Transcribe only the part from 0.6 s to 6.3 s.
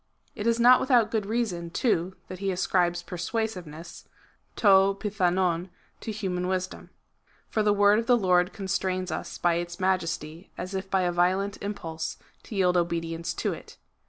without good reason, too, that he ascribes persuasiveness {to jnOavovY to